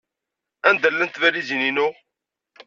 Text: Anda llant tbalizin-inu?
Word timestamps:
Anda 0.69 0.89
llant 0.91 1.15
tbalizin-inu? 1.15 1.87